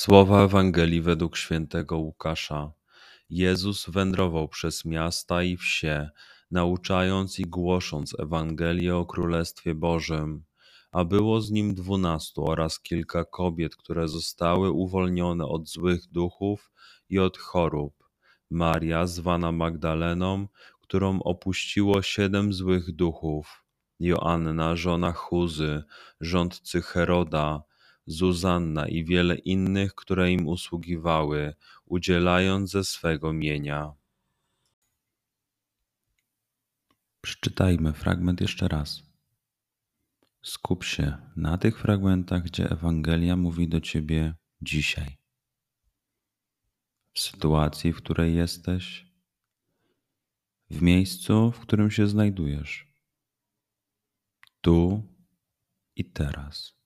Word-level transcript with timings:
Słowa 0.00 0.44
Ewangelii 0.44 1.02
według 1.02 1.36
świętego 1.36 1.98
Łukasza. 1.98 2.72
Jezus 3.30 3.90
wędrował 3.90 4.48
przez 4.48 4.84
miasta 4.84 5.42
i 5.42 5.56
wsie, 5.56 6.10
nauczając 6.50 7.38
i 7.38 7.42
głosząc 7.42 8.20
Ewangelię 8.20 8.96
o 8.96 9.06
Królestwie 9.06 9.74
Bożym, 9.74 10.44
a 10.92 11.04
było 11.04 11.40
z 11.40 11.50
nim 11.50 11.74
dwunastu 11.74 12.46
oraz 12.46 12.80
kilka 12.80 13.24
kobiet, 13.24 13.76
które 13.76 14.08
zostały 14.08 14.70
uwolnione 14.70 15.46
od 15.46 15.68
złych 15.68 16.06
duchów 16.06 16.72
i 17.08 17.18
od 17.18 17.38
chorób. 17.38 18.04
Maria, 18.50 19.06
zwana 19.06 19.52
Magdaleną, 19.52 20.48
którą 20.80 21.22
opuściło 21.22 22.02
siedem 22.02 22.52
złych 22.52 22.92
duchów, 22.92 23.64
Joanna, 24.00 24.76
żona 24.76 25.12
Chuzy, 25.12 25.82
rządcy 26.20 26.82
Heroda, 26.82 27.69
Zuzanna 28.10 28.88
i 28.88 29.04
wiele 29.04 29.34
innych, 29.34 29.94
które 29.94 30.32
im 30.32 30.48
usługiwały, 30.48 31.54
udzielając 31.84 32.70
ze 32.70 32.84
swego 32.84 33.32
mienia. 33.32 33.92
Przeczytajmy 37.20 37.92
fragment 37.92 38.40
jeszcze 38.40 38.68
raz. 38.68 39.02
Skup 40.42 40.84
się 40.84 41.16
na 41.36 41.58
tych 41.58 41.78
fragmentach, 41.78 42.42
gdzie 42.42 42.70
Ewangelia 42.70 43.36
mówi 43.36 43.68
do 43.68 43.80
ciebie 43.80 44.34
dzisiaj. 44.62 45.16
W 47.12 47.20
sytuacji, 47.20 47.92
w 47.92 47.96
której 47.96 48.34
jesteś, 48.34 49.06
w 50.70 50.82
miejscu, 50.82 51.52
w 51.52 51.60
którym 51.60 51.90
się 51.90 52.06
znajdujesz, 52.06 52.92
tu 54.60 55.02
i 55.96 56.04
teraz. 56.04 56.79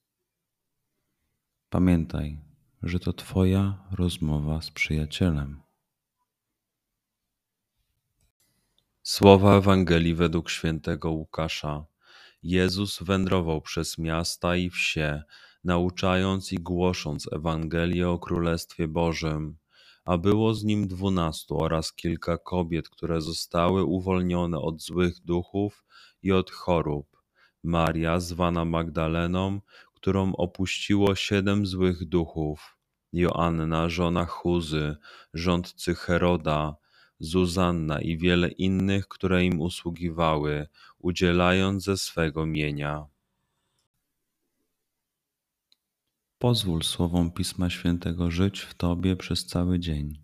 Pamiętaj, 1.75 2.39
że 2.83 2.98
to 3.00 3.12
Twoja 3.12 3.78
rozmowa 3.92 4.61
z 4.61 4.70
przyjacielem. 4.70 5.62
Słowa 9.03 9.56
Ewangelii 9.56 10.15
według 10.15 10.50
świętego 10.50 11.10
Łukasza. 11.10 11.84
Jezus 12.43 13.03
wędrował 13.03 13.60
przez 13.60 13.98
miasta 13.98 14.56
i 14.56 14.71
wsie, 14.71 15.22
nauczając 15.65 16.53
i 16.53 16.56
głosząc 16.56 17.32
Ewangelię 17.32 18.09
o 18.09 18.19
Królestwie 18.19 18.88
Bożym, 18.88 19.56
a 20.04 20.19
było 20.19 20.54
z 20.54 20.65
nim 20.65 20.88
dwunastu 20.88 21.62
oraz 21.62 21.93
kilka 21.93 22.38
kobiet, 22.38 22.88
które 22.88 23.21
zostały 23.21 23.84
uwolnione 23.84 24.59
od 24.59 24.82
złych 24.82 25.21
duchów 25.25 25.84
i 26.22 26.32
od 26.32 26.50
chorób. 26.50 27.15
Maria, 27.65 28.21
zwana 28.21 28.65
Magdaleną, 28.65 29.60
którą 30.04 30.37
opuściło 30.37 31.15
siedem 31.15 31.66
złych 31.66 32.04
duchów, 32.04 32.78
Joanna, 33.12 33.88
żona 33.88 34.26
Chuzy, 34.26 34.97
rządcy 35.34 35.94
Heroda, 35.94 36.76
Zuzanna 37.19 38.00
i 38.00 38.19
wiele 38.19 38.48
innych, 38.48 39.09
które 39.09 39.44
im 39.44 39.60
usługiwały, 39.60 40.69
udzielając 40.98 41.84
ze 41.84 41.97
swego 41.97 42.47
mienia. 42.47 43.06
Pozwól 46.38 46.82
słowom 46.82 47.32
Pisma 47.32 47.71
Świętego 47.71 48.31
żyć 48.31 48.60
w 48.60 48.75
Tobie 48.75 49.16
przez 49.16 49.47
cały 49.47 49.78
dzień. 49.78 50.22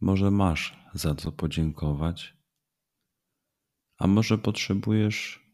Może 0.00 0.30
masz 0.30 0.78
za 0.94 1.14
co 1.14 1.32
podziękować, 1.32 2.36
a 3.98 4.06
może 4.06 4.38
potrzebujesz 4.38 5.46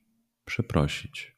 przeprosić. 0.44 1.38